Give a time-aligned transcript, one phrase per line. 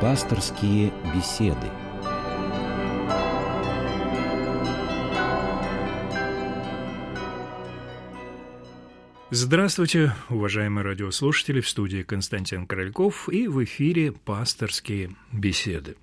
[0.00, 1.66] Пасторские беседы.
[9.28, 15.96] Здравствуйте, уважаемые радиослушатели, в студии Константин Корольков и в эфире «Пасторские беседы».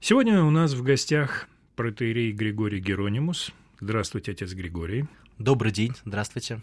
[0.00, 3.52] Сегодня у нас в гостях протеерей Григорий Геронимус.
[3.78, 5.04] Здравствуйте, отец Григорий.
[5.36, 6.62] Добрый день, здравствуйте.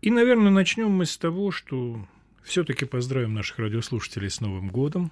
[0.00, 2.06] И, наверное, начнем мы с того, что
[2.44, 5.10] все-таки поздравим наших радиослушателей с Новым годом.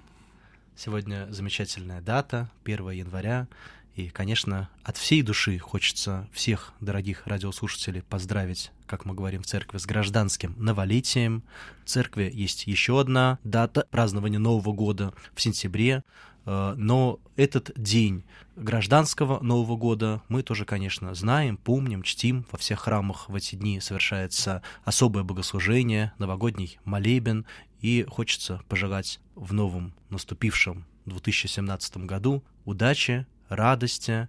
[0.77, 3.47] Сегодня замечательная дата, 1 января.
[3.95, 9.77] И, конечно, от всей души хочется всех дорогих радиослушателей поздравить, как мы говорим в церкви,
[9.77, 11.43] с гражданским новолетием.
[11.85, 16.03] В церкви есть еще одна дата празднования Нового года в сентябре.
[16.45, 18.25] Э, но этот день
[18.57, 22.45] гражданского Нового года мы тоже, конечно, знаем, помним, чтим.
[22.51, 27.45] Во всех храмах в эти дни совершается особое богослужение, новогодний молебен.
[27.85, 34.27] И хочется пожелать в новом наступившем 2017 году удачи, радости,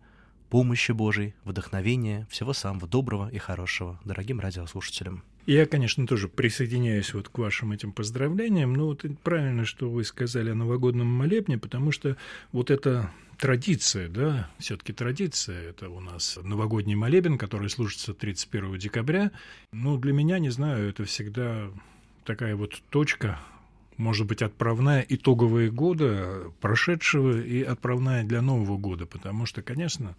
[0.51, 5.25] помощи Божией, вдохновения, всего самого доброго и хорошего дорогим радиослушателям.
[5.47, 8.75] Я, конечно, тоже присоединяюсь вот к вашим этим поздравлениям.
[8.75, 12.19] Но вот правильно, что вы сказали о новогоднем молебне, потому что
[12.53, 19.31] вот эта традиция, да, все-таки традиция, это у нас новогодний молебен, который служится 31 декабря.
[19.73, 21.71] Ну, для меня, не знаю, это всегда
[22.27, 23.39] такая вот точка
[23.97, 30.17] может быть, отправная итоговые года прошедшего и отправная для Нового года, потому что, конечно,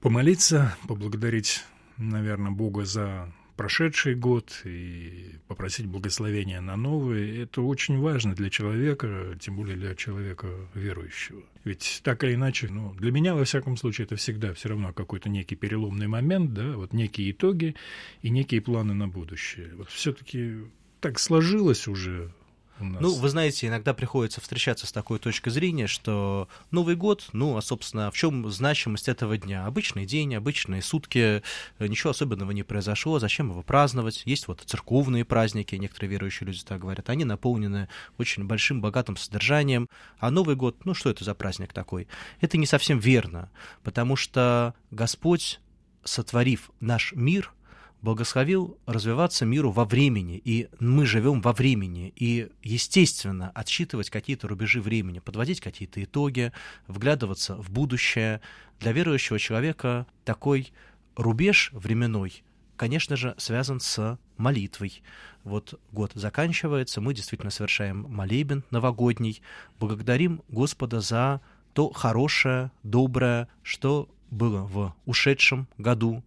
[0.00, 1.64] помолиться, поблагодарить,
[1.96, 9.36] наверное, Бога за прошедший год и попросить благословения на новый, это очень важно для человека,
[9.38, 11.42] тем более для человека верующего.
[11.64, 15.28] Ведь так или иначе, ну, для меня, во всяком случае, это всегда все равно какой-то
[15.28, 17.74] некий переломный момент, да, вот некие итоги
[18.22, 19.72] и некие планы на будущее.
[19.76, 20.60] Вот все-таки
[21.00, 22.32] так сложилось уже.
[22.80, 27.62] Ну, вы знаете, иногда приходится встречаться с такой точкой зрения, что Новый год, ну, а,
[27.62, 29.66] собственно, в чем значимость этого дня?
[29.66, 31.42] Обычный день, обычные сутки,
[31.78, 34.22] э, ничего особенного не произошло, зачем его праздновать?
[34.24, 37.88] Есть вот церковные праздники, некоторые верующие люди так говорят, они наполнены
[38.18, 39.86] очень большим, богатым содержанием,
[40.18, 42.08] а Новый год, ну, что это за праздник такой?
[42.40, 43.50] Это не совсем верно,
[43.82, 45.60] потому что Господь,
[46.04, 47.52] сотворив наш мир–
[48.02, 54.80] благословил развиваться миру во времени, и мы живем во времени, и, естественно, отсчитывать какие-то рубежи
[54.80, 56.52] времени, подводить какие-то итоги,
[56.86, 58.40] вглядываться в будущее.
[58.78, 60.72] Для верующего человека такой
[61.16, 62.42] рубеж временной,
[62.76, 65.02] конечно же, связан с молитвой.
[65.44, 69.42] Вот год заканчивается, мы действительно совершаем молебен новогодний,
[69.78, 71.40] благодарим Господа за
[71.74, 76.22] то хорошее, доброе, что было в ушедшем году,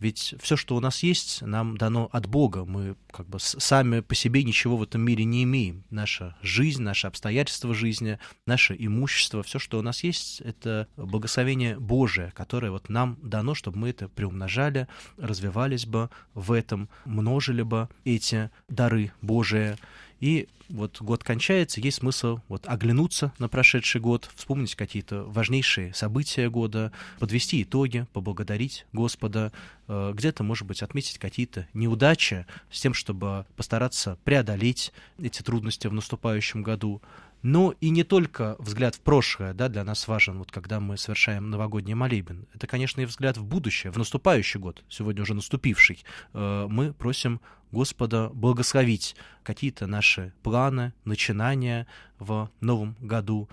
[0.00, 2.64] ведь все, что у нас есть, нам дано от Бога.
[2.64, 5.84] Мы как бы сами по себе ничего в этом мире не имеем.
[5.90, 12.32] Наша жизнь, наши обстоятельства жизни, наше имущество, все, что у нас есть, это благословение Божие,
[12.34, 18.50] которое вот нам дано, чтобы мы это приумножали, развивались бы в этом, множили бы эти
[18.68, 19.76] дары Божие.
[20.20, 26.50] И вот год кончается, есть смысл вот оглянуться на прошедший год, вспомнить какие-то важнейшие события
[26.50, 29.52] года, подвести итоги, поблагодарить Господа,
[29.86, 34.92] э, где-то, может быть, отметить какие-то неудачи с тем, чтобы постараться преодолеть
[35.22, 37.00] эти трудности в наступающем году.
[37.42, 41.50] Но и не только взгляд в прошлое да, для нас важен, вот когда мы совершаем
[41.50, 42.46] новогодний молебен.
[42.54, 46.04] Это, конечно, и взгляд в будущее, в наступающий год, сегодня уже наступивший.
[46.32, 47.40] Э, мы просим
[47.70, 51.86] Господа благословить какие-то наши планы, начинания
[52.18, 53.48] в новом году,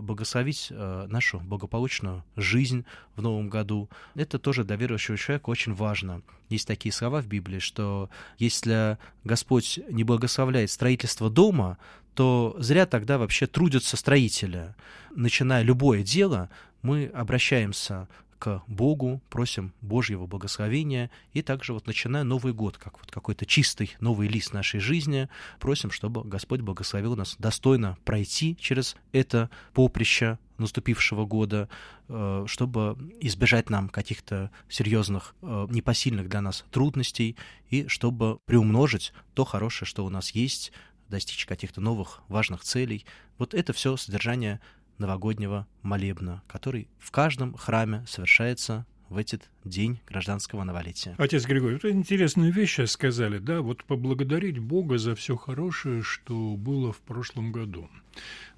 [0.00, 2.84] благословить э, нашу благополучную жизнь
[3.16, 3.88] в новом году.
[4.14, 6.22] Это тоже для верующего человека очень важно.
[6.48, 11.78] Есть такие слова в Библии, что если Господь не благословляет строительство дома,
[12.14, 14.74] то зря тогда вообще трудятся строители.
[15.14, 16.50] Начиная любое дело,
[16.82, 23.10] мы обращаемся к Богу, просим Божьего благословения, и также вот начиная Новый год, как вот
[23.10, 25.28] какой-то чистый новый лист нашей жизни,
[25.58, 31.68] просим, чтобы Господь благословил нас достойно пройти через это поприще наступившего года,
[32.08, 37.36] э, чтобы избежать нам каких-то серьезных, э, непосильных для нас трудностей,
[37.70, 40.72] и чтобы приумножить то хорошее, что у нас есть,
[41.08, 43.04] достичь каких-то новых важных целей.
[43.38, 44.60] Вот это все содержание
[44.98, 51.14] новогоднего молебна, который в каждом храме совершается в этот день гражданского новолетия.
[51.18, 56.92] Отец Григорий, вот интересную вещь сказали, да, вот поблагодарить Бога за все хорошее, что было
[56.92, 57.88] в прошлом году.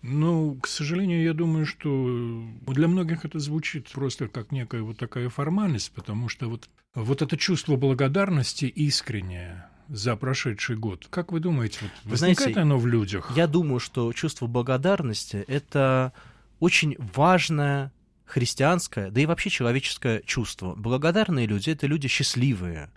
[0.02, 5.28] Но, к сожалению, я думаю, что для многих это звучит просто как некая вот такая
[5.28, 11.06] формальность, потому что вот, вот это чувство благодарности искреннее, за прошедший год.
[11.10, 13.32] Как вы думаете, вот вы возникает знаете, оно в людях?
[13.36, 16.12] Я думаю, что чувство благодарности— это
[16.60, 17.92] очень важное
[18.24, 20.74] христианское, да и вообще человеческое чувство.
[20.76, 22.90] Благодарные люди— это люди счастливые.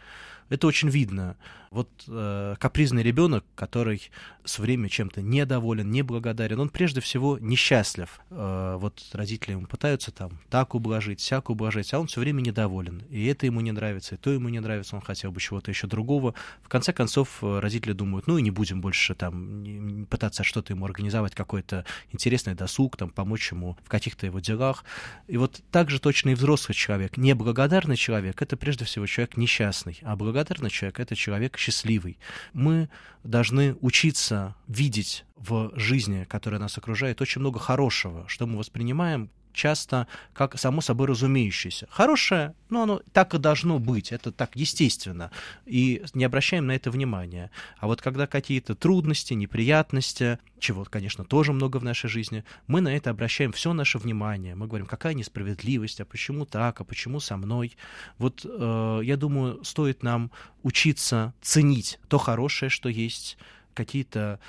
[0.50, 1.36] Это очень видно.
[1.74, 4.12] Вот э, капризный ребенок, который
[4.46, 8.20] с время чем-то недоволен, неблагодарен, он прежде всего несчастлив.
[8.30, 13.02] Э, вот родители ему пытаются там так ублажить, сяк ублажить, а он все время недоволен.
[13.10, 15.88] И это ему не нравится, и то ему не нравится, он хотел бы чего-то еще
[15.88, 16.36] другого.
[16.62, 20.86] В конце концов, э, родители думают, ну и не будем больше там пытаться что-то ему
[20.86, 24.86] организовать, какой-то интересный досуг, там, помочь ему в каких-то его делах.
[25.28, 27.18] И вот так же точно и взрослый человек.
[27.18, 32.18] Неблагодарный человек— это прежде всего человек несчастный, а благодарный человек— это человек счастливый.
[32.54, 32.89] Мы
[33.24, 40.08] должны учиться видеть в жизни, которая нас окружает, очень много хорошего, что мы воспринимаем часто
[40.34, 41.88] как само собой разумеющееся.
[41.90, 45.32] Хорошее, но оно так и должно быть, это так естественно,
[45.66, 47.52] и не обращаем на это внимания.
[47.78, 52.96] А вот когда какие-то трудности, неприятности, чего, конечно, тоже много в нашей жизни, мы на
[52.96, 54.56] это обращаем все наше внимание.
[54.56, 57.76] Мы говорим, какая несправедливость, а почему так, а почему со мной.
[58.18, 60.32] Вот э, я думаю, стоит нам
[60.64, 63.38] учиться ценить то хорошее, что есть,
[63.74, 64.40] какие-то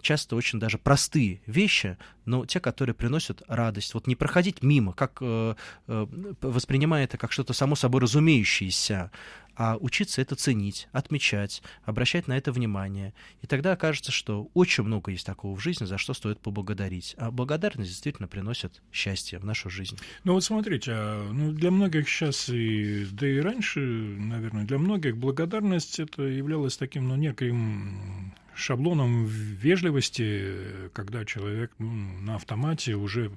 [0.00, 3.94] часто очень даже простые вещи, но те, которые приносят радость.
[3.94, 5.54] Вот не проходить мимо, как э,
[5.86, 6.06] э,
[6.40, 9.10] воспринимая это как что-то само собой разумеющееся,
[9.58, 13.12] а учиться это ценить, отмечать, обращать на это внимание.
[13.42, 17.16] И тогда окажется, что очень много есть такого в жизни, за что стоит поблагодарить.
[17.18, 19.98] А благодарность действительно приносит счастье в нашу жизнь.
[20.22, 25.16] Ну вот смотрите, а, ну, для многих сейчас, и, да и раньше, наверное, для многих
[25.16, 30.52] благодарность это являлось таким, ну, неким шаблоном вежливости,
[30.92, 31.90] когда человек ну,
[32.20, 33.30] на автомате уже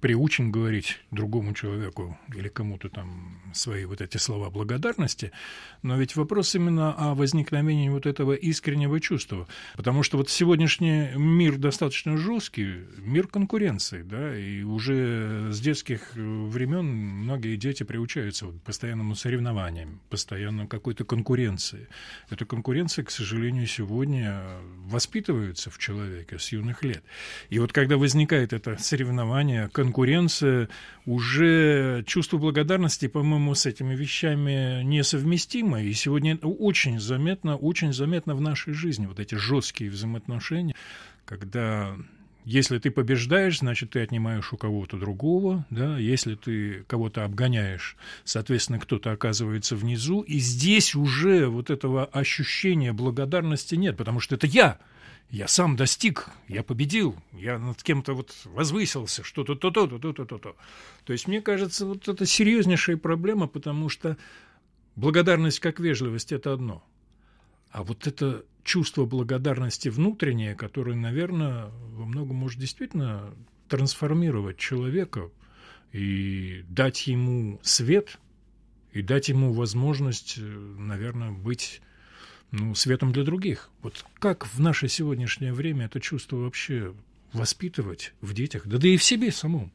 [0.00, 5.32] приучен говорить другому человеку или кому-то там свои вот эти слова благодарности,
[5.82, 9.46] но ведь вопрос именно о возникновении вот этого искреннего чувства,
[9.76, 16.86] потому что вот сегодняшний мир достаточно жесткий, мир конкуренции, да, и уже с детских времен
[16.86, 21.88] многие дети приучаются к постоянному соревнованиям, постоянно какой-то конкуренции.
[22.30, 24.42] Эта конкуренция, к сожалению, сегодня
[24.90, 27.02] воспитывается в человеке с юных лет.
[27.48, 30.68] И вот когда возникает это соревнование, конкуренция,
[31.06, 35.82] уже чувство благодарности, по-моему, с этими вещами несовместимо.
[35.82, 40.74] И сегодня очень заметно, очень заметно в нашей жизни вот эти жесткие взаимоотношения,
[41.24, 41.96] когда
[42.44, 48.78] если ты побеждаешь, значит, ты отнимаешь у кого-то другого, да, если ты кого-то обгоняешь, соответственно,
[48.78, 54.78] кто-то оказывается внизу, и здесь уже вот этого ощущения благодарности нет, потому что это я,
[55.30, 60.56] я сам достиг, я победил, я над кем-то вот возвысился, что-то то-то, то-то, то-то, то.
[61.04, 64.16] То есть, мне кажется, вот это серьезнейшая проблема, потому что
[64.96, 66.82] благодарность как вежливость– это одно.
[67.70, 73.34] А вот это чувство благодарности внутреннее, которое, наверное, во многом может действительно
[73.68, 75.30] трансформировать человека
[75.92, 78.18] и дать ему свет,
[78.92, 81.80] и дать ему возможность, наверное, быть
[82.50, 83.70] ну, светом для других.
[83.82, 86.94] Вот как в наше сегодняшнее время это чувство вообще
[87.32, 89.72] воспитывать в детях, да да и в себе самом?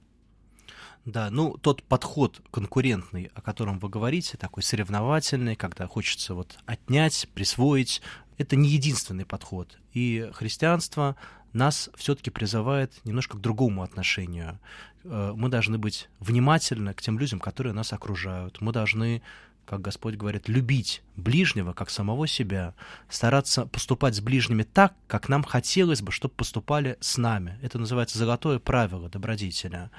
[1.05, 7.29] Да, ну тот подход конкурентный, о котором вы говорите, такой соревновательный, когда хочется вот отнять,
[7.35, 8.01] присвоить,
[8.39, 9.77] это не единственный подход.
[9.93, 11.15] И христианство
[11.53, 14.59] нас все-таки призывает немножко к другому отношению.
[15.03, 18.59] Э, мы должны быть внимательны к тем людям, которые нас окружают.
[18.59, 19.21] Мы должны
[19.65, 22.75] как Господь говорит, любить ближнего, как самого себя,
[23.09, 27.57] стараться поступать с ближними так, как нам хотелось бы, чтобы поступали с нами.
[27.61, 29.89] Это называется золотое правило добродетеля.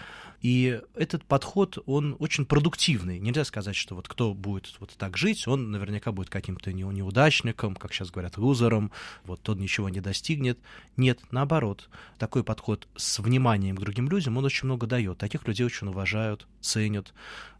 [0.47, 3.19] И этот подход, он очень продуктивный.
[3.19, 7.93] Нельзя сказать, что вот кто будет вот так жить, он наверняка будет каким-то неудачником, как
[7.93, 8.93] сейчас говорят, лузером,
[9.25, 10.57] вот тот ничего не достигнет.
[10.97, 11.89] Нет, наоборот.
[12.17, 15.19] Такой подход с вниманием к другим людям, он очень много дает.
[15.19, 17.13] Таких людей очень уважают, ценят.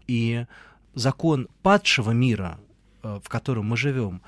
[0.07, 0.47] И
[0.95, 2.61] закон падшего мира,
[3.03, 4.23] э, в котором мы живем,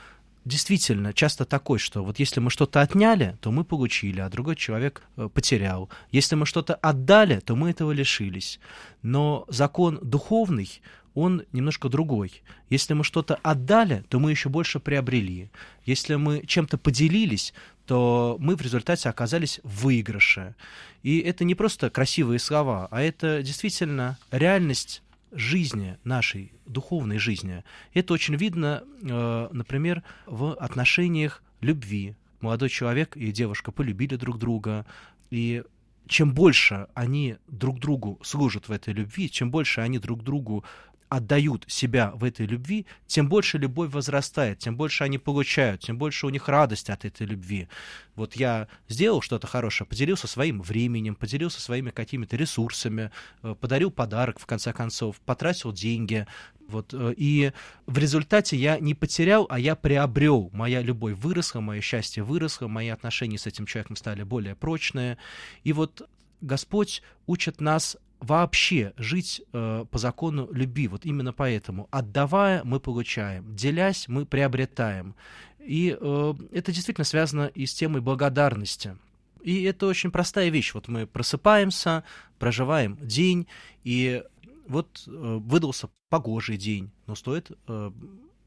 [0.48, 5.02] действительно часто такой, что вот если мы что-то отняли, то мы получили, а другой человек
[5.16, 5.88] э, потерял.
[6.10, 8.58] Если мы что-то отдали, то мы этого лишились.
[9.02, 10.80] Но закон духовный,
[11.14, 12.42] он немножко другой.
[12.70, 15.50] Если мы что-то отдали, то мы еще больше приобрели.
[15.84, 17.52] Если мы чем-то поделились,
[17.86, 20.54] то мы в результате оказались в выигрыше.
[21.02, 25.02] И это не просто красивые слова, а это действительно реальность
[25.32, 27.64] жизни, нашей духовной жизни.
[27.92, 32.16] Это очень видно, э, например, в отношениях любви.
[32.40, 34.87] Молодой человек и девушка полюбили друг друга,
[35.30, 35.62] и
[36.06, 40.64] чем больше они друг другу служат в этой любви, чем больше они друг другу
[41.08, 46.26] отдают себя в этой любви, тем больше любовь возрастает, тем больше они получают, тем больше
[46.26, 47.68] у них радость от этой любви.
[48.14, 53.10] Вот я сделал что-то хорошее, поделился своим временем, поделился своими какими-то ресурсами,
[53.42, 56.26] э, подарил подарок, в конце концов, потратил деньги,
[56.68, 57.52] вот, э, и
[57.86, 60.50] в результате я не потерял, а я приобрел.
[60.52, 65.16] Моя любовь выросла, мое счастье выросло, мои отношения с этим человеком стали более прочные.
[65.64, 66.06] И вот
[66.42, 70.88] Господь учит нас вообще жить э, по закону любви.
[70.88, 71.88] Вот именно поэтому.
[71.90, 73.54] Отдавая, мы получаем.
[73.54, 75.14] Делясь, мы приобретаем.
[75.58, 78.96] И э, это действительно связано и с темой благодарности.
[79.42, 80.75] И это очень простая вещь.
[80.75, 82.04] Вот мы просыпаемся,
[82.38, 83.46] проживаем день,
[83.84, 84.22] и
[84.66, 87.90] вот э, выдался погожий день, но стоит э,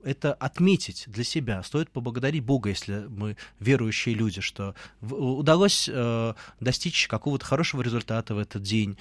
[0.04, 1.63] это отметить для себя.
[1.63, 8.38] Стоит поблагодарить Бога, если мы верующие люди, что удалось э, достичь какого-то хорошего результата в
[8.38, 8.98] этот день,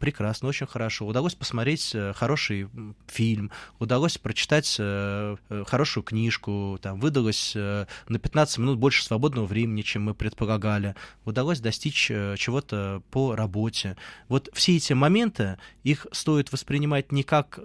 [0.00, 1.06] прекрасно, очень хорошо.
[1.06, 2.68] Удалось посмотреть э, хороший
[3.06, 9.82] фильм, удалось прочитать э, э, хорошую книжку, там, выдалось на 15 минут больше свободного времени,
[9.82, 13.96] чем мы предполагали, удалось достичь чего-то по работе.
[14.28, 17.58] Вот все эти моменты, их стоит воспринимать не как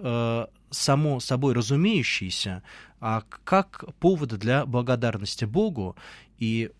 [0.70, 2.62] само собой разумеющиеся,
[3.00, 5.96] а как поводы для благодарности Богу
[6.38, 6.70] и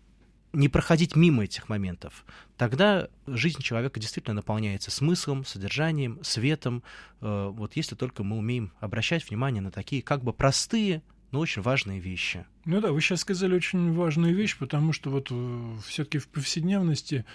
[0.55, 2.25] не проходить мимо этих моментов,
[2.57, 6.83] тогда жизнь человека действительно наполняется смыслом, содержанием, светом.
[7.21, 11.61] Э, вот если только мы умеем обращать внимание на такие как бы простые, но очень
[11.61, 12.45] важные вещи.
[12.63, 17.25] Ну да, вы сейчас сказали очень важную вещь, потому что вот э, все-таки в повседневности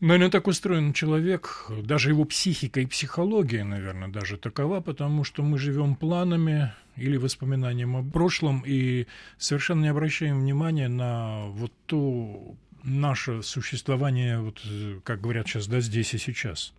[0.00, 5.58] Наверное, так устроен человек, даже его психика и психология, наверное, даже такова, потому что мы
[5.58, 13.42] живем планами или воспоминанием о прошлом и совершенно не обращаем внимания на вот то наше
[13.42, 14.62] существование, вот,
[15.04, 16.72] как говорят сейчас, да, здесь и сейчас.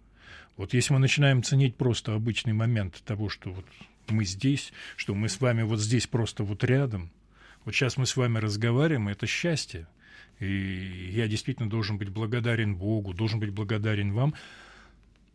[0.57, 3.65] Вот если мы начинаем ценить просто обычный момент того, что вот
[4.09, 7.11] мы здесь, что мы с вами вот здесь просто вот рядом,
[7.65, 9.87] вот сейчас мы с вами разговариваем, это счастье.
[10.41, 14.33] И я действительно должен быть благодарен Богу, должен быть благодарен вам.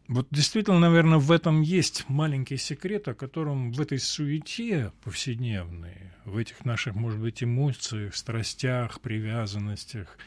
[0.09, 6.37] Вот действительно, наверное, в этом есть маленький секрет, о котором в этой суете повседневной, в
[6.37, 10.19] этих наших, может быть, эмоциях, страстях, привязанностях,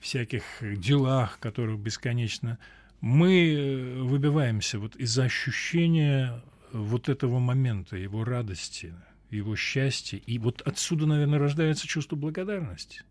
[0.00, 2.58] всяких делах, которых бесконечно,
[3.02, 8.94] мы выбиваемся вот из-за ощущения вот этого момента, его радости,
[9.30, 10.18] его счастья.
[10.18, 13.02] И вот отсюда, наверное, рождается чувство благодарности.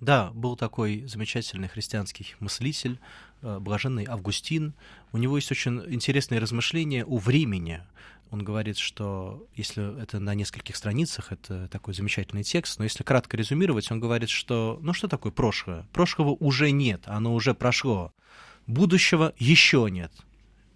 [0.00, 3.00] Да, был такой замечательный христианский мыслитель,
[3.42, 4.74] э, блаженный Августин.
[5.12, 7.82] У него есть очень интересные размышления о времени.
[8.30, 13.36] Он говорит, что если это на нескольких страницах, это такой замечательный текст, но если кратко
[13.36, 15.86] резюмировать, он говорит, что ну что такое прошлое?
[15.92, 18.12] Прошлого уже нет, оно уже прошло.
[18.66, 20.12] Будущего еще нет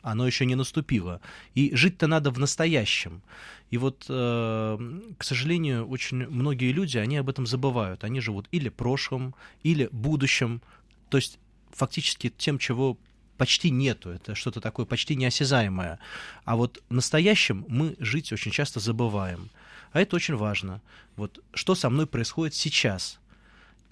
[0.03, 1.21] оно еще не наступило.
[1.55, 3.23] И жить-то надо в настоящем.
[3.71, 8.05] И вот, э, к сожалению, очень многие люди, они об этом забывают.
[8.05, 10.61] Они живут или прошлым, или будущим.
[11.09, 11.39] То есть
[11.73, 12.99] фактически тем, чего
[13.39, 14.11] почти нету.
[14.11, 15.99] Это что-то такое почти неосязаемое.
[16.45, 19.49] А вот настоящем мы жить очень часто забываем.
[19.93, 20.81] А это очень важно.
[21.17, 23.19] Вот что со мной происходит сейчас?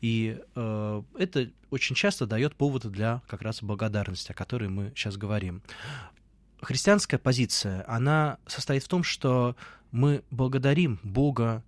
[0.01, 5.17] И э, это очень часто дает поводы для как раз благодарности, о которой мы сейчас
[5.17, 5.63] говорим.
[6.63, 9.57] Христианская позиция, она состоит в том, что
[9.93, 11.63] мы благодарим Бога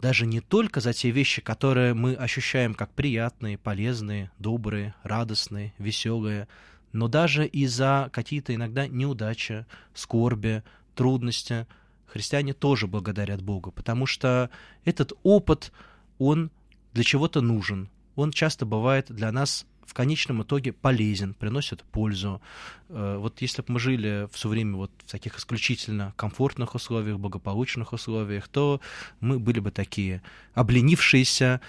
[0.00, 6.48] даже не только за те вещи, которые мы ощущаем как приятные, полезные, добрые, радостные, веселые,
[6.92, 10.62] но даже и за какие-то иногда неудачи, скорби,
[10.94, 11.66] трудности.
[12.06, 14.50] Христиане тоже благодарят Бога, потому что
[14.84, 15.72] этот опыт,
[16.18, 16.50] он
[16.96, 17.90] для чего-то нужен.
[18.14, 22.40] Он часто бывает для нас в конечном итоге полезен, приносит пользу.
[22.88, 27.92] Э, вот если бы мы жили все время вот в таких исключительно комфортных условиях, благополучных
[27.92, 28.80] условиях, то
[29.20, 30.22] мы были бы такие
[30.54, 31.60] обленившиеся,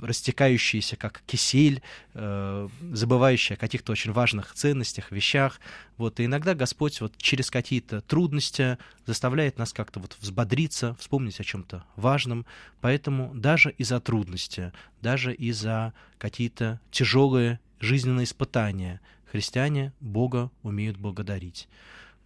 [0.00, 1.82] растекающиеся, как кисель,
[2.14, 5.60] э, забывающие о каких-то очень важных ценностях, вещах.
[5.96, 11.44] Вот, и иногда Господь вот через какие-то трудности заставляет нас как-то вот взбодриться, вспомнить о
[11.44, 12.46] чем-то важном.
[12.80, 21.68] Поэтому даже из-за трудности, даже из-за какие-то тяжелые жизненные испытания христиане Бога умеют благодарить.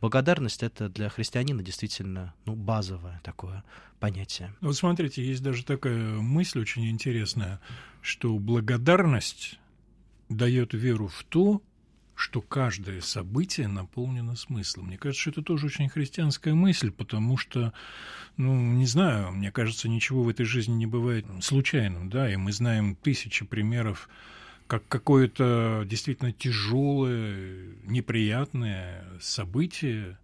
[0.01, 3.65] Благодарность это для христианина действительно ну, базовое такое
[3.99, 4.55] понятие.
[4.61, 7.61] Вот смотрите, есть даже такая мысль очень интересная,
[8.03, 9.59] что благодарность
[10.29, 11.63] дает веру в то,
[12.17, 14.87] что каждое событие наполнено смыслом.
[14.87, 17.75] Мне кажется, что это тоже очень христианская мысль, потому что,
[18.39, 22.53] ну, не знаю, мне кажется, ничего в этой жизни не бывает случайным, да, и мы
[22.53, 24.09] знаем тысячи примеров
[24.67, 30.19] как какое-то действительно тяжелое, неприятное событие.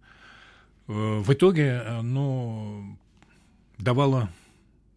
[0.87, 2.97] В итоге оно
[3.77, 4.29] давало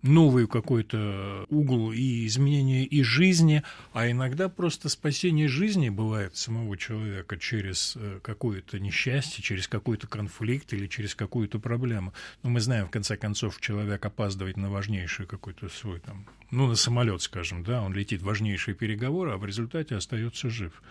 [0.07, 7.37] новый какой-то угол и изменение и жизни, а иногда просто спасение жизни бывает самого человека
[7.37, 12.13] через э, какое-то несчастье, через какой-то конфликт или через какую-то проблему.
[12.43, 16.77] Но мы знаем, в конце концов, человек опаздывает на важнейший какой-то свой там, ну, на
[16.77, 20.83] самолет, скажем, да, он летит важнейшие переговоры, а в результате остается жив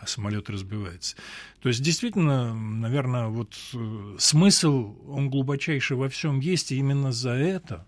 [0.00, 1.14] а самолет разбивается.
[1.60, 7.32] То есть, действительно, наверное, вот э, смысл, он глубочайший во всем есть, и именно за
[7.32, 7.86] это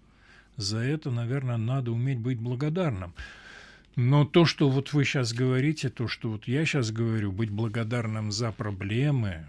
[0.63, 3.15] за это, наверное, надо уметь быть благодарным.
[3.97, 8.33] Но то, что вот вы сейчас говорите, то, что вот я сейчас говорю, быть благодарным
[8.33, 9.47] за проблемы,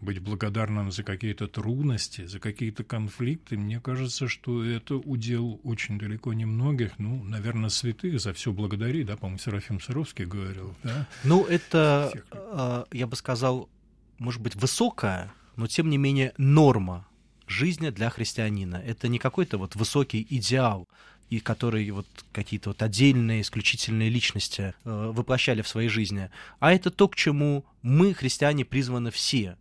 [0.00, 6.34] быть благодарным за какие-то трудности, за какие-то конфликты, мне кажется, что это удел очень далеко
[6.34, 11.08] не многих, ну, наверное, святых за все благодари, да, по-моему, Серафим Саровский говорил, да?
[11.24, 12.12] Ну, это.
[12.32, 13.70] А, я бы сказал,
[14.18, 17.06] может быть, высокая, но тем не менее норма
[17.46, 18.76] жизни для христианина.
[18.76, 20.88] Это не какой-то вот высокий идеал,
[21.30, 26.90] и который вот какие-то вот отдельные, исключительные личности э, воплощали в своей жизни, а это
[26.90, 29.56] то, к чему мы, христиане, призваны все.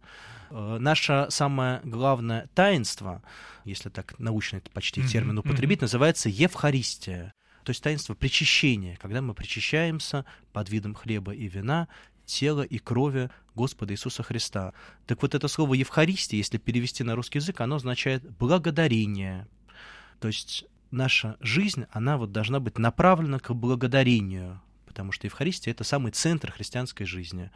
[0.51, 3.23] Э, наше самое главное таинство,
[3.63, 5.07] если так научно это почти mm-hmm.
[5.07, 5.83] термин употребить, mm-hmm.
[5.83, 7.33] называется Евхаристия.
[7.63, 10.23] То есть таинство причащения, когда мы причащаемся
[10.53, 11.87] под видом хлеба и вина
[12.25, 14.73] тела и крови Господа Иисуса Христа.
[15.05, 19.47] Так вот это слово Евхаристия, если перевести на русский язык, оно означает благодарение.
[20.19, 25.83] То есть наша жизнь, она вот должна быть направлена к благодарению, потому что Евхаристия— это
[25.83, 27.51] самый центр христианской жизни.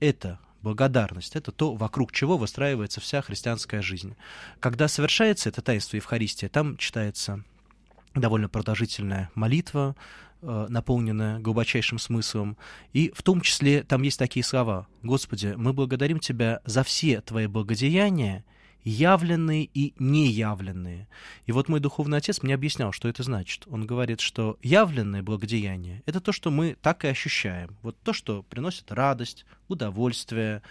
[0.00, 1.36] Это благодарность.
[1.36, 4.16] Это то, вокруг чего выстраивается вся христианская жизнь.
[4.60, 7.44] Когда совершается это таинство Евхаристия, там читается
[8.16, 9.94] довольно продолжительная молитва,
[10.42, 12.58] Э, наполненная глубочайшим смыслом.
[12.92, 14.86] И в том числе там есть такие слова.
[15.02, 18.44] «Господи, мы благодарим Тебя за все Твои благодеяния,
[18.84, 21.08] явленные и неявленные.
[21.46, 23.64] И вот мой духовный отец мне объяснял, что это значит.
[23.66, 27.76] Он говорит, что явленное благодеяние— это то, что мы так и ощущаем.
[27.82, 30.62] Вот то, что приносит радость, удовольствие,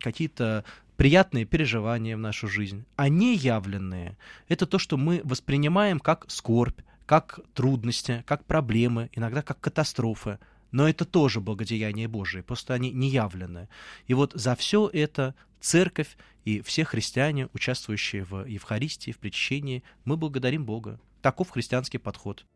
[0.00, 0.64] какие-то
[0.96, 2.84] приятные переживания в нашу жизнь.
[2.96, 4.16] А неявленные—
[4.48, 10.38] это то, что мы воспринимаем как скорбь, как трудности, как проблемы, иногда как катастрофы.
[10.70, 13.68] Но это тоже благодеяние Божие, просто они не явлены.
[14.06, 20.16] И вот за все это церковь и все христиане, участвующие в Евхаристии, в причащении, мы
[20.16, 21.00] благодарим Бога.
[21.20, 22.46] Таков христианский подход.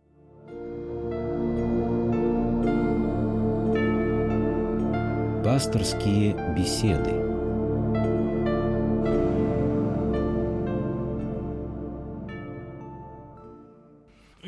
[5.42, 7.33] Пасторские беседы.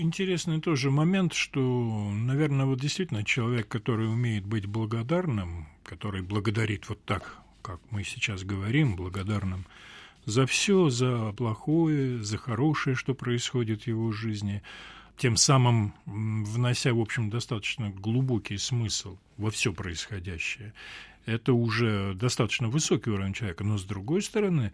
[0.07, 1.61] Интересный тоже момент, что,
[2.12, 8.45] наверное, вот действительно человек, который умеет быть благодарным, который благодарит вот так, как мы сейчас
[8.45, 9.66] говорим, благодарным
[10.25, 14.62] за все, за плохое, за хорошее, что происходит в его жизни,
[15.16, 20.75] тем самым внося, в общем, достаточно глубокий смысл во все происходящее.
[21.25, 24.73] Это уже достаточно высокий уровень человека, но с другой стороны,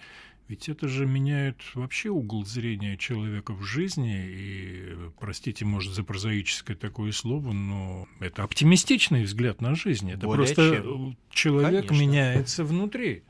[0.49, 6.77] ведь это же меняет вообще угол зрения человека в жизни, и, простите, может, за прозаическое
[6.77, 10.11] такое слово, но это оптимистичный взгляд на жизнь.
[10.11, 11.17] Это Более просто чем.
[11.31, 12.03] человек Конечно.
[12.03, 13.23] меняется внутри.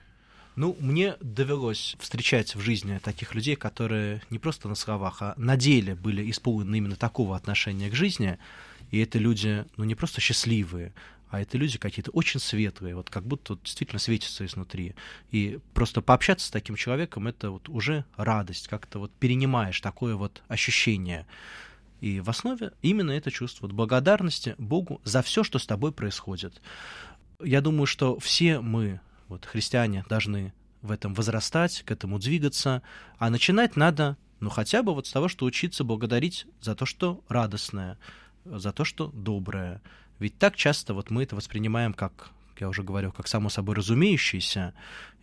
[0.54, 5.56] Ну, мне довелось встречать в жизни таких людей, которые не просто на словах, а на
[5.56, 8.38] деле были исполнены именно такого отношения к жизни.
[8.90, 10.92] И это люди, ну, не просто счастливые,
[11.32, 14.94] а это люди какие-то очень светлые, вот как будто вот действительно светятся изнутри.
[15.30, 20.42] И просто пообщаться с таким человеком— это вот уже радость, как-то вот перенимаешь такое вот
[20.48, 21.26] ощущение.
[22.02, 26.60] И в основе именно это чувство вот благодарности Богу за все, что с тобой происходит.
[27.42, 32.82] Я думаю, что все мы, вот христиане, должны в этом возрастать, к этому двигаться,
[33.16, 37.24] а начинать надо, ну, хотя бы вот с того, что учиться благодарить за то, что
[37.26, 37.96] радостное,
[38.44, 39.80] за то, что доброе,
[40.22, 44.72] ведь так часто вот мы это воспринимаем как, я уже говорю, как само собой разумеющееся,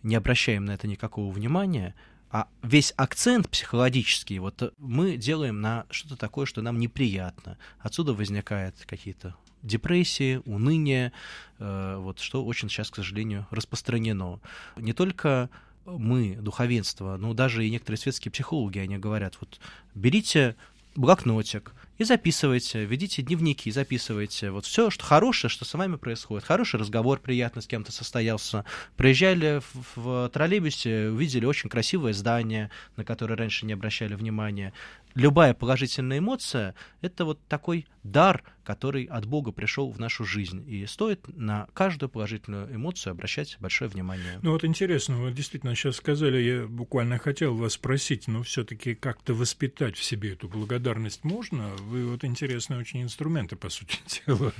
[0.02, 1.94] не обращаем на это никакого внимания,
[2.30, 7.58] а весь акцент психологический вот мы делаем на что-то такое, что нам неприятно.
[7.80, 11.12] Отсюда возникают какие-то депрессии, уныние,
[11.58, 14.38] э, вот что очень сейчас, к сожалению, распространено.
[14.76, 15.50] Не только
[15.86, 19.58] мы, духовенство, но даже и некоторые светские психологи, они говорят, вот
[19.94, 20.56] берите
[20.96, 26.46] блокнотик, и записывайте, ведите дневники, записывайте вот все, что хорошее, что с вами происходит.
[26.46, 28.64] Хороший разговор приятно с кем-то состоялся.
[28.96, 34.72] Приезжали в, в троллейбусе, увидели очень красивое здание, на которое раньше не обращали внимания.
[35.14, 40.64] Любая положительная эмоция— это вот такой дар, который от Бога пришел в нашу жизнь.
[40.68, 44.38] И стоит на каждую положительную эмоцию обращать большое внимание.
[44.42, 49.34] Ну вот интересно, вы действительно сейчас сказали, я буквально хотел вас спросить, но все-таки как-то
[49.34, 51.68] воспитать в себе эту благодарность можно?
[51.80, 54.52] Вы вот интересные очень инструменты, по сути дела,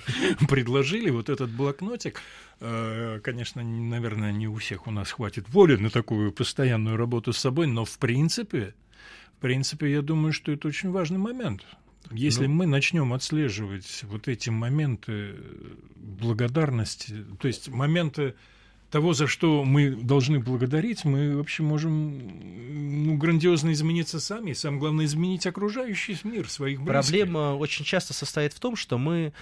[0.48, 1.10] предложили.
[1.10, 2.20] Вот этот блокнотик,
[2.60, 7.38] э, конечно, наверное, не у всех у нас хватит воли на такую постоянную работу с
[7.38, 8.74] собой, но в принципе
[9.40, 11.64] принципе, я думаю, что это очень важный момент.
[12.10, 15.36] Если ну, мы начнем отслеживать вот эти моменты
[15.96, 18.34] благодарности, то есть моменты
[18.90, 24.80] того, за что мы должны благодарить, мы вообще можем ну, грандиозно измениться сами, и самое
[24.80, 26.92] главное, изменить окружающий мир своих близких.
[26.92, 29.32] Проблема очень часто состоит в том, что мы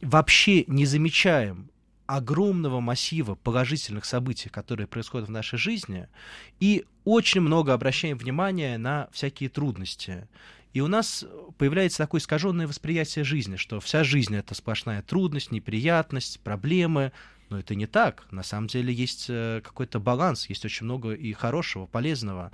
[0.00, 1.68] вообще не замечаем
[2.06, 6.08] огромного массива положительных событий, которые происходят в нашей жизни,
[6.60, 10.28] и очень много обращаем внимания на всякие трудности.
[10.72, 11.24] И у нас
[11.56, 17.12] появляется такое искаженное восприятие жизни, что вся жизнь это сплошная трудность, неприятность, проблемы.
[17.48, 18.26] Но это не так.
[18.32, 22.50] На самом деле есть э, какой-то баланс, есть очень много и хорошего, полезного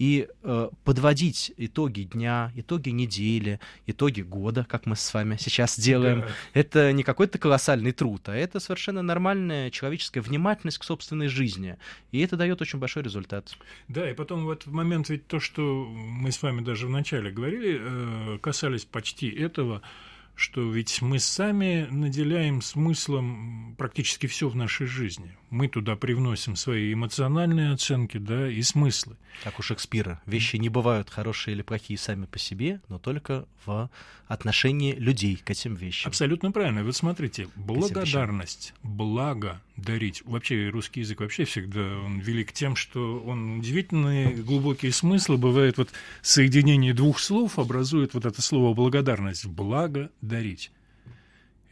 [0.00, 6.20] и э, подводить итоги дня, итоги недели, итоги года, как мы с вами сейчас делаем,
[6.20, 6.28] да.
[6.54, 11.76] это не какой-то колоссальный труд, а это совершенно нормальная человеческая внимательность к собственной жизни.
[12.12, 13.54] И это дает очень большой результат.
[13.88, 17.78] Да, и потом вот в момент ведь то, что мы с вами даже вначале говорили,
[17.78, 19.82] э, касались почти этого,
[20.34, 25.36] что ведь мы сами наделяем смыслом практически все в нашей жизни.
[25.50, 29.16] Мы туда привносим свои эмоциональные оценки, да, и смыслы.
[29.42, 30.22] Как у Шекспира.
[30.24, 33.90] Вещи не бывают хорошие или плохие сами по себе, но только в
[34.28, 36.10] отношении людей к этим вещам.
[36.10, 36.84] Абсолютно правильно.
[36.84, 40.22] Вот смотрите, благодарность, благо дарить.
[40.24, 45.90] Вообще русский язык вообще всегда он велик тем, что он удивительные глубокие смыслы бывает вот
[46.22, 49.46] соединение двух слов образует вот это слово благодарность.
[49.46, 50.70] Благо дарить.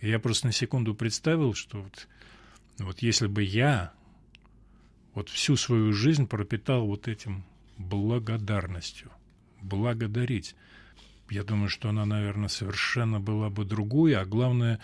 [0.01, 2.09] я просто на секунду представил, что вот,
[2.79, 3.93] вот если бы я
[5.15, 7.45] вот всю свою жизнь пропитал вот этим
[7.77, 9.11] благодарностью,
[9.61, 10.55] благодарить,
[11.31, 14.81] я думаю, что она, наверное, совершенно была бы другой, а главное,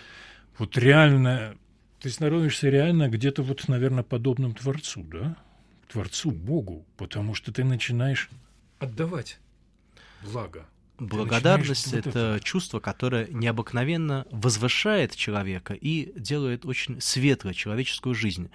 [0.58, 1.56] вот реально,
[2.00, 5.36] ты становишься реально где-то вот, наверное, подобным Творцу, да?
[5.88, 8.28] Творцу, Богу, потому что ты начинаешь
[8.78, 9.38] отдавать
[10.22, 10.66] благо.
[10.98, 18.50] Благодарность— это, чувство, которое необыкновенно возвышает человека и делает очень светлой человеческую жизнь.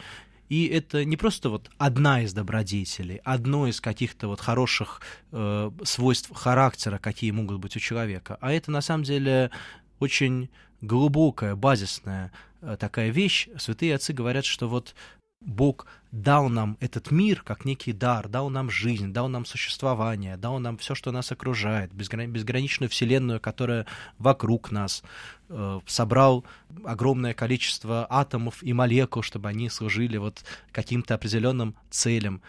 [0.47, 6.32] И это не просто вот одна из добродетелей, одно из каких-то вот хороших э, свойств
[6.34, 9.52] характера, какие могут быть у человека, а это на самом деле
[9.99, 10.49] очень
[10.82, 13.47] глубокая, базисная э, такая вещь.
[13.60, 14.95] Святые отцы говорят, что вот
[15.41, 20.60] Бог дал нам этот мир как некий дар, дал нам жизнь, дал нам существование, дал
[20.60, 23.86] нам все, что нас окружает, безграничную вселенную, которая
[24.17, 25.02] вокруг нас,
[25.47, 26.43] э, собрал
[26.84, 32.41] огромное количество атомов и молекул, чтобы они служили вот каким-то определенным целям.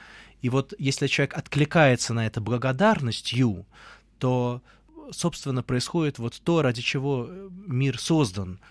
[0.43, 3.67] И вот если человек откликается на это благодарностью,
[4.19, 4.63] то,
[5.13, 8.59] собственно, происходит вот то, ради чего мир создан—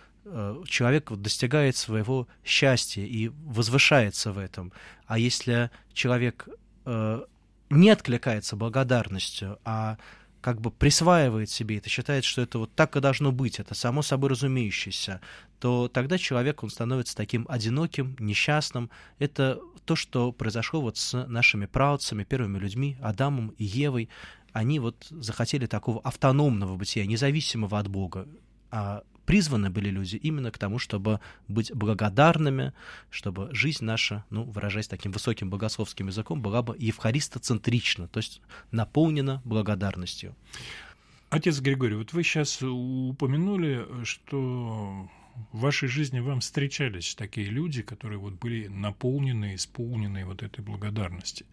[0.68, 4.72] человек достигает своего счастья и возвышается в этом.
[5.08, 6.48] А если человек
[6.86, 7.22] э,
[7.70, 9.98] не откликается благодарностью, а
[10.42, 14.02] как бы присваивает себе это, считает, что это вот так и должно быть, это само
[14.02, 15.22] собой разумеющееся,
[15.60, 18.90] то тогда человек, он становится таким одиноким, несчастным.
[19.18, 24.10] Это то, что произошло вот с нашими праотцами, первыми людьми, Адамом и Евой.
[24.54, 28.28] Они вот захотели такого автономного бытия, независимого от Бога.
[28.72, 32.74] А призваны были люди именно к тому, чтобы быть благодарными,
[33.12, 39.44] чтобы жизнь наша, ну, выражаясь таким высоким богословским языком, была бы евхаристоцентрична, то есть наполнена
[39.46, 40.36] благодарностью.
[41.30, 45.08] Отец Григорий, вот вы сейчас упомянули, что
[45.52, 51.46] в вашей жизни вам встречались такие люди, которые вот были наполнены, исполнены вот этой благодарности.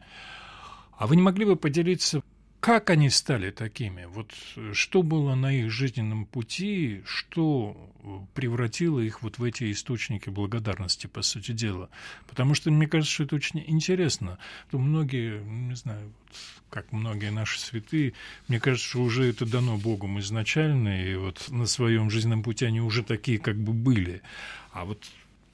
[0.97, 2.23] А вы не могли бы поделиться
[2.67, 4.07] как они стали такими?
[4.07, 9.71] Вот э, что было на их жизненном пути, что э, превратило их вот в эти
[9.71, 11.91] источники благодарности, по сути дела?
[12.27, 14.41] Потому что мне кажется, что это очень интересно.
[14.73, 16.13] То многие, не знаю,
[16.69, 18.15] как многие наши святые,
[18.49, 22.81] мне кажется, что уже это дано Богом изначально, и вот на своем жизненном пути они
[22.81, 24.23] уже такие как бы были.
[24.73, 25.05] А вот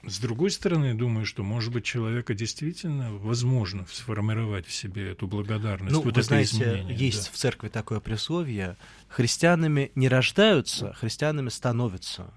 [0.05, 5.93] с другой стороны, думаю, что, может быть, человека действительно возможно сформировать в себе эту благодарность.
[5.93, 7.31] Ну, вот вы знаете, изменение, есть да.
[7.31, 12.33] в церкви такое присловие: христианами не рождаются, христианами становятся.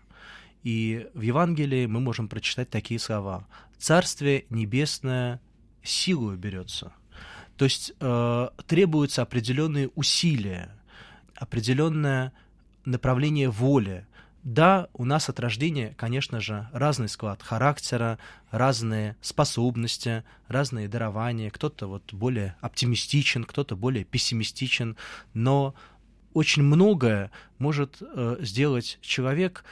[0.63, 3.47] И в Евангелии мы можем прочитать такие слова:
[3.79, 5.41] Царствие небесное
[5.83, 6.93] силою берется.
[7.57, 10.77] То есть э, требуются определенные усилия
[11.37, 12.33] определенное
[12.85, 14.07] направление воли.
[14.47, 18.21] Да, у нас от рождения, конечно же, разный склад характера,
[18.53, 21.51] разные способности, разные дарования.
[21.51, 24.97] Кто-то вот более оптимистичен, кто-то более пессимистичен,
[25.35, 25.75] но
[26.33, 29.65] очень многое может э, сделать человек,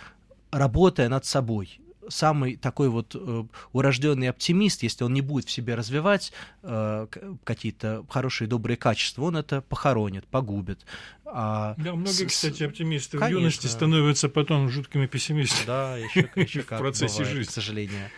[0.50, 5.74] работая над собой, самый такой вот э, урожденный оптимист, если он не будет в себе
[5.74, 7.06] развивать э,
[7.44, 10.80] какие-то хорошие добрые качества, он это похоронит, погубит.
[11.26, 12.32] А да, многие, с...
[12.32, 13.38] кстати, оптимисты Конечно.
[13.38, 15.66] в юности становятся потом жуткими пессимистами.
[15.66, 17.50] Да, еще, еще как в процессе бывает, жизни.
[17.50, 18.10] к сожалению.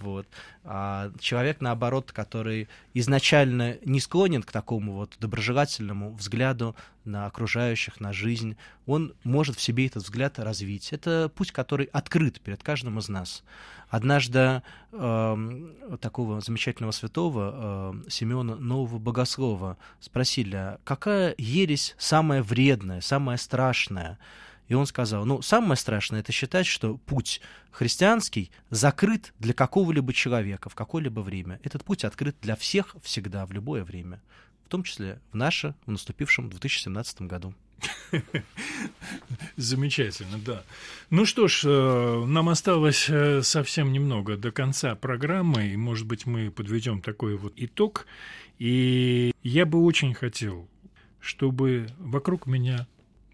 [0.00, 0.26] Вот.
[0.64, 8.12] А человек, наоборот, который изначально не склонен к такому вот доброжелательному взгляду на окружающих, на
[8.12, 8.56] жизнь,
[8.86, 10.92] он может в себе этот взгляд развить.
[10.92, 13.42] Это путь, который открыт перед каждым из нас.
[13.88, 23.00] Однажды э, такого замечательного святого э, Симеона Нового Богослова спросили, «А какая ересь самая вредная,
[23.00, 24.18] самая страшная?
[24.68, 30.68] И он сказал, ну, самое страшное это считать, что путь христианский закрыт для какого-либо человека
[30.68, 31.60] в какое-либо время.
[31.62, 34.20] Этот путь открыт для всех всегда, в любое время,
[34.64, 37.54] в том числе в наше, в наступившем 2017 году.
[39.56, 40.62] Замечательно, да.
[41.10, 46.26] Ну что ж, э, нам осталось э, совсем немного до конца программы, и, может быть,
[46.26, 48.06] мы подведем такой вот итог.
[48.58, 50.68] И я бы очень хотел,
[51.20, 52.86] чтобы вокруг меня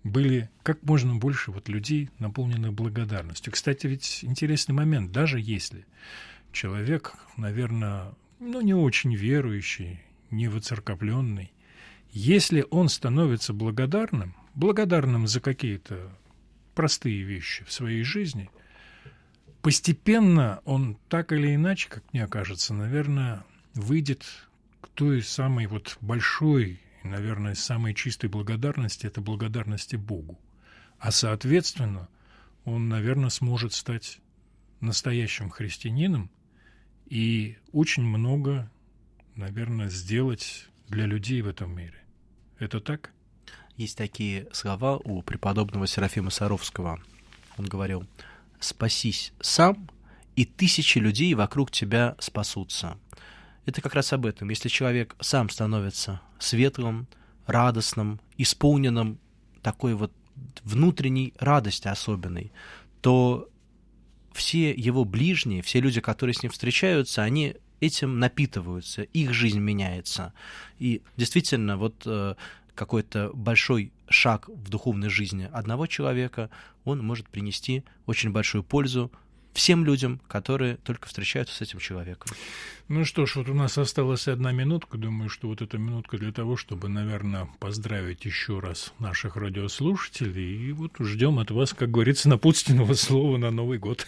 [0.05, 3.53] были как можно больше вот людей, наполненных благодарностью.
[3.53, 5.87] Кстати, ведь интересный момент, даже если
[6.51, 11.53] человек, наверное, ну, не очень верующий, не воцерковленный,
[12.11, 16.11] если он становится благодарным, благодарным за какие-то
[16.75, 18.51] простые вещи в своей жизни,
[19.63, 24.25] постепенно он так или иначе, как мне кажется, наверное, выйдет
[24.81, 30.39] к той самой вот большой и, наверное, самой чистой благодарности– это благодарности Богу.
[30.99, 32.09] А, соответственно,
[32.65, 34.21] он, наверное, сможет стать
[34.81, 36.31] настоящим христианином
[37.07, 38.71] и очень много,
[39.35, 41.99] наверное, сделать для людей в этом мире.
[42.59, 43.13] Это так?
[43.77, 47.03] Есть такие слова у преподобного Серафима Саровского.
[47.57, 48.07] Он говорил,
[48.61, 49.91] «Спасись сам,
[50.37, 52.97] и тысячи людей вокруг тебя спасутся
[53.67, 54.49] это как раз об этом.
[54.49, 57.07] Если человек сам становится светлым,
[57.47, 59.19] радостным, исполненным
[59.63, 60.13] такой вот
[60.65, 62.53] внутренней радости особенной,
[63.01, 63.49] то
[64.33, 70.33] все его ближние, все люди, которые с ним встречаются, они этим напитываются, их жизнь меняется.
[70.79, 72.35] И действительно, вот э,
[72.75, 76.49] какой-то большой шаг в духовной жизни одного человека,
[76.85, 79.11] он может принести очень большую пользу
[79.53, 82.35] всем людям, которые только встречаются с этим человеком.
[82.89, 84.99] Ну что ж, вот у нас осталась одна минутка.
[84.99, 90.69] Думаю, что вот эта минутка для того, чтобы, наверное, поздравить еще раз наших радиослушателей.
[90.69, 94.07] И вот ждем от вас, как говорится, напутственного слова на Новый год.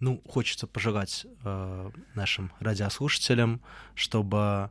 [0.00, 3.60] Ну, хочется пожелать э, нашим радиослушателям,
[3.94, 4.70] чтобы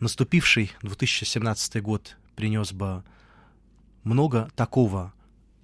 [0.00, 3.04] наступивший 2017 год принес бы
[4.02, 5.12] много такого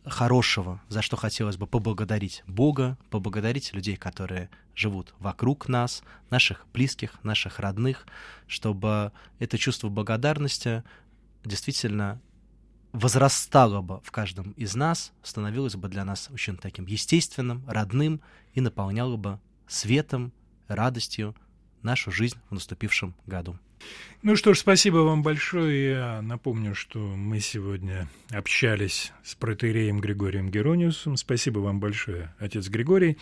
[0.05, 7.23] хорошего, за что хотелось бы поблагодарить Бога, поблагодарить людей, которые живут вокруг нас, наших близких,
[7.23, 8.07] наших родных,
[8.47, 10.83] чтобы это чувство благодарности
[11.45, 12.21] действительно
[12.93, 18.21] возрастало бы в каждом из нас, становилось бы для нас очень таким естественным, родным
[18.55, 20.33] и наполняло бы светом,
[20.69, 21.35] радостью
[21.83, 23.59] нашу жизнь в наступившем году.
[24.23, 25.90] Ну что ж, спасибо вам большое.
[25.90, 31.16] Я напомню, что мы сегодня общались с протереем Григорием Герониусом.
[31.16, 33.18] Спасибо вам большое, отец Григорий.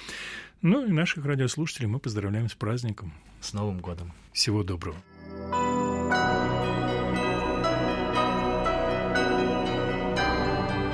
[0.61, 3.15] Ну и наших радиослушателей мы поздравляем с праздником.
[3.41, 4.13] С Новым годом.
[4.35, 4.97] Всего доброго.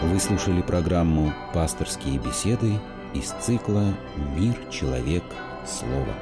[0.02, 2.78] Вы слушали программу «Пасторские беседы»
[3.12, 3.92] из цикла
[4.36, 5.24] «Мир, человек,
[5.66, 6.14] слово».